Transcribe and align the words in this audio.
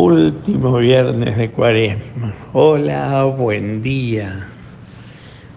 Último 0.00 0.76
viernes 0.76 1.36
de 1.36 1.50
cuaresma. 1.50 2.32
Hola, 2.52 3.24
buen 3.24 3.82
día. 3.82 4.46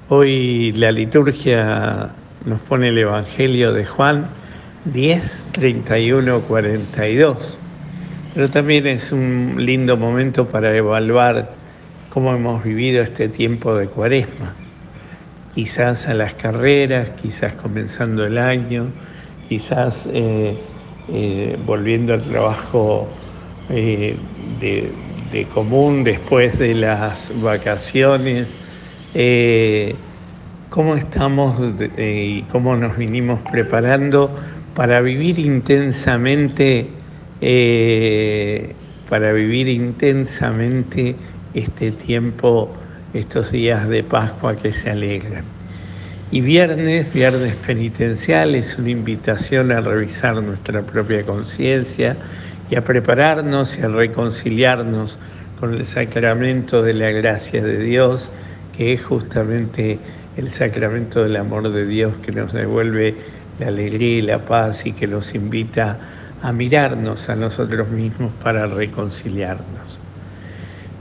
Hoy 0.10 0.72
la 0.72 0.92
liturgia 0.92 2.10
nos 2.44 2.60
pone 2.62 2.88
el 2.88 2.98
Evangelio 2.98 3.72
de 3.72 3.86
Juan 3.86 4.26
10, 4.86 5.46
31, 5.52 6.42
42. 6.42 7.56
Pero 8.34 8.50
también 8.50 8.88
es 8.88 9.12
un 9.12 9.58
lindo 9.60 9.96
momento 9.96 10.48
para 10.48 10.76
evaluar 10.76 11.52
cómo 12.10 12.34
hemos 12.34 12.64
vivido 12.64 13.04
este 13.04 13.30
tiempo 13.30 13.76
de 13.76 13.86
cuaresma. 13.90 14.56
Quizás 15.54 16.08
a 16.08 16.16
las 16.16 16.34
carreras, 16.34 17.12
quizás 17.22 17.54
comenzando 17.54 18.26
el 18.26 18.40
año, 18.40 18.88
quizás 19.48 20.10
eh, 20.12 20.58
eh, 21.10 21.60
volviendo 21.64 22.16
al 22.16 22.24
trabajo 22.24 23.08
eh, 23.72 24.16
de, 24.60 24.92
común 25.54 26.04
después 26.04 26.60
de 26.60 26.76
las 26.76 27.32
vacaciones, 27.42 28.50
eh, 29.14 29.96
cómo 30.70 30.96
estamos 30.96 31.62
y 31.98 32.44
cómo 32.44 32.76
nos 32.76 32.98
vinimos 32.98 33.40
preparando 33.50 34.30
para 34.76 35.00
vivir 35.00 35.40
intensamente, 35.40 36.88
para 39.10 39.32
vivir 39.32 39.70
intensamente 39.70 41.16
este 41.54 41.92
tiempo, 41.92 42.70
estos 43.14 43.52
días 43.52 43.88
de 43.88 44.04
Pascua 44.04 44.56
que 44.56 44.74
se 44.74 44.90
alegran. 44.90 45.46
Y 46.34 46.40
viernes, 46.40 47.14
viernes 47.14 47.56
penitencial, 47.56 48.56
es 48.56 48.78
una 48.78 48.90
invitación 48.90 49.70
a 49.72 49.82
revisar 49.82 50.42
nuestra 50.42 50.82
propia 50.82 51.24
conciencia 51.24 52.16
y 52.72 52.78
a 52.78 52.84
prepararnos 52.84 53.78
y 53.78 53.82
a 53.82 53.90
reconciliarnos 53.90 55.20
con 55.60 55.74
el 55.74 55.86
sacramento 55.86 56.82
de 56.82 56.94
la 56.94 57.12
gracia 57.12 57.62
de 57.62 57.78
Dios, 57.84 58.32
que 58.76 58.94
es 58.94 59.04
justamente 59.04 60.00
el 60.38 60.50
sacramento 60.50 61.22
del 61.22 61.36
amor 61.36 61.70
de 61.70 61.86
Dios 61.86 62.16
que 62.26 62.32
nos 62.32 62.54
devuelve 62.54 63.14
la 63.60 63.68
alegría 63.68 64.18
y 64.18 64.22
la 64.22 64.40
paz 64.40 64.86
y 64.86 64.94
que 64.94 65.06
nos 65.06 65.36
invita 65.36 66.00
a 66.42 66.54
mirarnos 66.54 67.28
a 67.30 67.36
nosotros 67.36 67.90
mismos 67.90 68.32
para 68.42 68.66
reconciliarnos. 68.66 70.00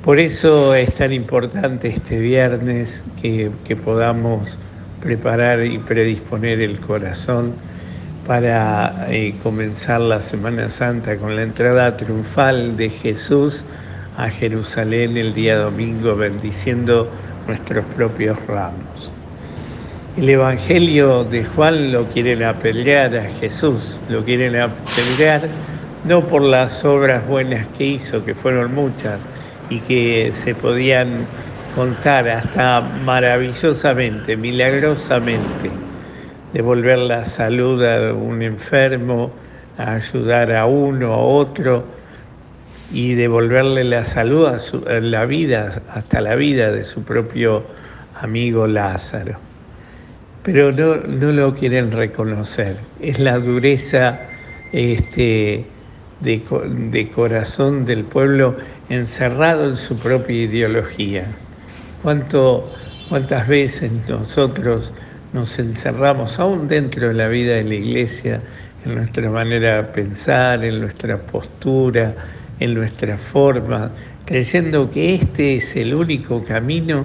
Por 0.05 0.18
eso 0.18 0.74
es 0.74 0.92
tan 0.94 1.12
importante 1.12 1.88
este 1.88 2.18
viernes 2.18 3.05
que, 3.22 3.52
que 3.64 3.77
podamos 3.77 4.58
preparar 5.00 5.64
y 5.64 5.78
predisponer 5.78 6.60
el 6.60 6.80
corazón 6.80 7.55
para 8.26 9.06
eh, 9.08 9.34
comenzar 9.42 10.00
la 10.00 10.20
Semana 10.20 10.70
Santa 10.70 11.16
con 11.16 11.36
la 11.36 11.42
entrada 11.42 11.96
triunfal 11.96 12.77
de 12.77 12.90
Jesús 12.90 13.64
a 14.16 14.30
Jerusalén 14.30 15.16
el 15.16 15.32
día 15.32 15.58
domingo, 15.58 16.16
bendiciendo 16.16 17.08
nuestros 17.46 17.84
propios 17.96 18.38
ramos. 18.46 19.10
El 20.16 20.28
Evangelio 20.28 21.24
de 21.24 21.44
Juan 21.44 21.92
lo 21.92 22.04
quieren 22.06 22.42
apedrear 22.42 23.16
a 23.16 23.28
Jesús, 23.40 23.98
lo 24.08 24.24
quieren 24.24 24.56
apedrear 24.56 25.42
no 26.05 26.27
por 26.27 26.42
las 26.42 26.84
obras 26.84 27.27
buenas 27.27 27.66
que 27.77 27.84
hizo, 27.86 28.24
que 28.24 28.34
fueron 28.34 28.74
muchas 28.74 29.20
y 29.68 29.78
que 29.80 30.30
se 30.32 30.55
podían 30.55 31.27
contar 31.74 32.28
hasta 32.28 32.80
maravillosamente, 32.80 34.36
milagrosamente, 34.36 35.70
devolver 36.52 36.98
la 36.98 37.24
salud 37.24 37.82
a 37.84 38.12
un 38.12 38.42
enfermo, 38.42 39.30
a 39.78 39.94
ayudar 39.94 40.52
a 40.52 40.66
uno, 40.66 41.14
a 41.14 41.18
otro 41.18 41.84
y 42.92 43.14
devolverle 43.14 43.84
la 43.84 44.04
salud 44.04 44.46
a, 44.46 45.00
la 45.00 45.24
vida, 45.24 45.80
hasta 45.94 46.20
la 46.20 46.34
vida 46.34 46.72
de 46.72 46.82
su 46.82 47.02
propio 47.02 47.62
amigo 48.20 48.66
Lázaro. 48.66 49.38
Pero 50.42 50.72
no, 50.72 50.96
no 50.96 51.33
lo 51.33 51.55
quieren 51.55 51.92
reconocer. 51.92 52.78
Es 53.00 53.18
la 53.18 53.39
dureza 53.39 54.18
este, 54.72 55.64
de, 56.20 56.42
de 56.90 57.08
corazón 57.10 57.84
del 57.84 58.05
pueblo 58.05 58.56
encerrado 58.89 59.70
en 59.70 59.77
su 59.77 59.96
propia 59.98 60.42
ideología. 60.42 61.27
¿Cuánto, 62.02 62.72
¿Cuántas 63.08 63.46
veces 63.46 63.92
nosotros 64.08 64.92
nos 65.33 65.58
encerramos 65.58 66.39
aún 66.41 66.67
dentro 66.67 67.08
de 67.08 67.14
la 67.14 67.29
vida 67.29 67.55
de 67.55 67.64
la 67.64 67.74
iglesia, 67.74 68.41
en 68.85 68.96
nuestra 68.96 69.30
manera 69.30 69.77
de 69.77 69.83
pensar, 69.85 70.64
en 70.64 70.80
nuestra 70.80 71.18
postura, 71.18 72.14
en 72.58 72.74
nuestra 72.74 73.17
forma, 73.17 73.90
creyendo 74.24 74.90
que 74.90 75.14
este 75.14 75.57
es 75.57 75.77
el 75.77 75.95
único 75.95 76.42
camino 76.45 77.05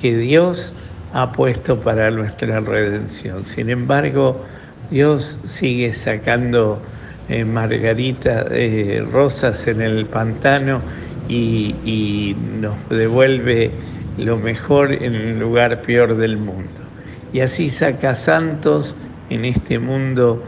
que 0.00 0.16
Dios 0.16 0.72
ha 1.12 1.32
puesto 1.32 1.80
para 1.80 2.10
nuestra 2.10 2.60
redención. 2.60 3.44
Sin 3.44 3.70
embargo, 3.70 4.44
Dios 4.90 5.38
sigue 5.44 5.92
sacando 5.92 6.80
eh, 7.28 7.44
margaritas, 7.44 8.46
eh, 8.50 9.04
rosas 9.10 9.66
en 9.66 9.80
el 9.80 10.06
pantano 10.06 10.80
y, 11.28 11.74
y 11.84 12.36
nos 12.60 12.76
devuelve 12.90 13.70
lo 14.18 14.36
mejor 14.36 14.92
en 14.92 15.14
el 15.14 15.40
lugar 15.40 15.82
peor 15.82 16.16
del 16.16 16.36
mundo 16.36 16.84
y 17.34 17.40
así 17.40 17.68
saca 17.68 18.14
santos 18.14 18.94
en 19.28 19.44
este 19.44 19.80
mundo 19.80 20.40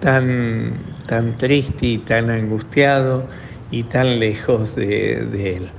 tan, 0.00 0.74
tan 1.06 1.38
triste 1.38 1.86
y 1.86 1.98
tan 1.98 2.28
angustiado 2.28 3.26
y 3.70 3.82
tan 3.84 4.20
lejos 4.20 4.76
de, 4.76 5.56
Él. 5.56 5.70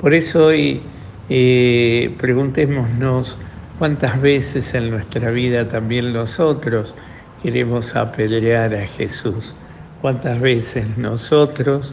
Por 0.00 0.14
eso 0.14 0.46
hoy 0.46 0.80
eh, 1.28 2.14
preguntémonos 2.16 3.36
cuántas 3.80 4.22
veces 4.22 4.72
en 4.74 4.88
nuestra 4.88 5.32
vida 5.32 5.68
también 5.68 6.12
nosotros 6.12 6.94
queremos 7.42 7.96
apedrear 7.96 8.72
a 8.76 8.86
Jesús, 8.86 9.52
cuántas 10.00 10.40
veces 10.40 10.96
nosotros 10.96 11.92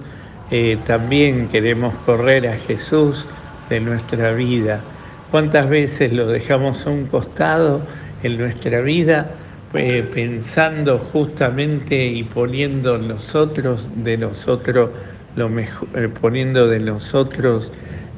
eh, 0.52 0.78
también 0.86 1.48
queremos 1.48 1.96
correr 2.06 2.50
a 2.50 2.56
Jesús 2.56 3.28
de 3.68 3.80
nuestra 3.80 4.32
vida 4.34 4.84
¿Cuántas 5.32 5.70
veces 5.70 6.12
lo 6.12 6.26
dejamos 6.26 6.88
a 6.88 6.90
un 6.90 7.06
costado 7.06 7.82
en 8.24 8.40
nuestra 8.40 8.82
vida 8.82 9.30
eh, 9.76 10.04
pensando 10.12 10.98
justamente 10.98 12.04
y 12.04 12.24
poniendo 12.24 12.98
nosotros 12.98 13.88
de 13.98 14.18
nosotros 14.18 14.90
eh, 15.38 16.10
poniendo 16.20 16.68
de 16.68 16.80
nosotros 16.80 17.72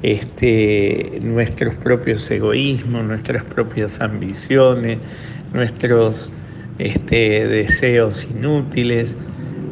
este, 0.03 1.19
nuestros 1.21 1.75
propios 1.75 2.31
egoísmos, 2.31 3.03
nuestras 3.03 3.43
propias 3.43 3.99
ambiciones, 3.99 4.99
nuestros 5.53 6.31
este, 6.79 7.45
deseos 7.45 8.25
inútiles? 8.25 9.17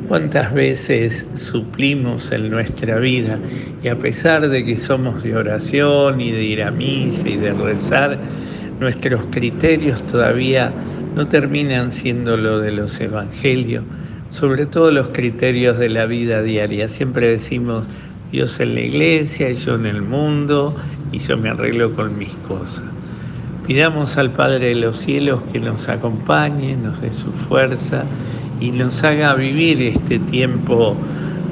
Cuántas 0.09 0.51
veces 0.55 1.27
suplimos 1.35 2.31
en 2.31 2.49
nuestra 2.49 2.97
vida 2.97 3.39
y 3.83 3.89
a 3.89 3.99
pesar 3.99 4.49
de 4.49 4.65
que 4.65 4.75
somos 4.75 5.21
de 5.21 5.35
oración 5.35 6.19
y 6.19 6.31
de 6.31 6.43
ir 6.43 6.63
a 6.63 6.71
misa 6.71 7.29
y 7.29 7.37
de 7.37 7.53
rezar, 7.53 8.19
nuestros 8.79 9.23
criterios 9.27 10.01
todavía 10.07 10.73
no 11.15 11.27
terminan 11.27 11.91
siendo 11.91 12.37
lo 12.37 12.59
de 12.59 12.71
los 12.71 12.99
evangelios, 12.99 13.83
sobre 14.29 14.65
todo 14.65 14.89
los 14.89 15.09
criterios 15.09 15.77
de 15.77 15.89
la 15.89 16.07
vida 16.07 16.41
diaria. 16.41 16.89
Siempre 16.89 17.27
decimos 17.27 17.85
Dios 18.31 18.59
en 18.59 18.73
la 18.73 18.81
iglesia 18.81 19.51
y 19.51 19.55
yo 19.55 19.75
en 19.75 19.85
el 19.85 20.01
mundo 20.01 20.75
y 21.11 21.19
yo 21.19 21.37
me 21.37 21.49
arreglo 21.49 21.93
con 21.95 22.17
mis 22.17 22.35
cosas. 22.37 22.98
Pidamos 23.69 24.17
al 24.17 24.31
Padre 24.31 24.69
de 24.69 24.73
los 24.73 24.97
cielos 24.97 25.43
que 25.51 25.59
nos 25.59 25.89
acompañe, 25.89 26.75
nos 26.75 26.99
dé 27.01 27.11
su 27.11 27.31
fuerza 27.31 28.03
y 28.59 28.71
nos 28.71 29.03
haga 29.03 29.35
vivir 29.35 29.79
este 29.83 30.17
tiempo, 30.17 30.95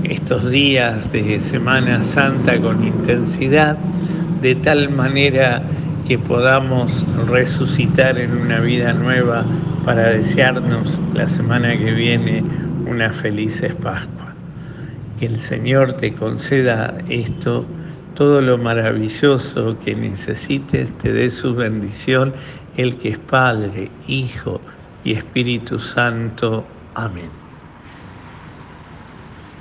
estos 0.03 0.49
días 0.49 1.11
de 1.11 1.39
Semana 1.39 2.01
Santa 2.01 2.59
con 2.59 2.83
intensidad, 2.83 3.77
de 4.41 4.55
tal 4.55 4.89
manera 4.89 5.61
que 6.07 6.17
podamos 6.17 7.05
resucitar 7.27 8.17
en 8.17 8.35
una 8.35 8.61
vida 8.61 8.93
nueva 8.93 9.45
para 9.85 10.09
desearnos 10.09 10.99
la 11.13 11.27
semana 11.27 11.77
que 11.77 11.91
viene 11.91 12.43
una 12.89 13.13
feliz 13.13 13.63
Pascua. 13.83 14.33
Que 15.19 15.27
el 15.27 15.37
Señor 15.37 15.93
te 15.93 16.15
conceda 16.15 16.97
esto, 17.09 17.63
todo 18.17 18.41
lo 18.41 18.57
maravilloso 18.57 19.77
que 19.77 19.93
necesites, 19.93 20.91
te 20.97 21.13
dé 21.13 21.29
su 21.29 21.53
bendición, 21.53 22.33
el 22.75 22.97
que 22.97 23.09
es 23.09 23.19
Padre, 23.19 23.91
Hijo 24.07 24.59
y 25.03 25.13
Espíritu 25.13 25.77
Santo. 25.77 26.65
Amén. 26.95 27.46